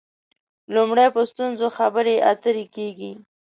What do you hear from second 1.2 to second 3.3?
ستونزو خبرې اترې کېږي.